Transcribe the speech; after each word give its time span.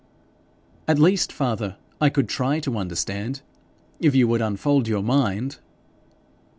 'At 0.87 0.97
least, 0.97 1.31
father, 1.31 1.77
I 2.01 2.09
could 2.09 2.27
try 2.27 2.59
to 2.61 2.79
understand, 2.79 3.41
if 3.99 4.15
you 4.15 4.27
would 4.29 4.41
unfold 4.41 4.87
your 4.87 5.03
mind.' 5.03 5.59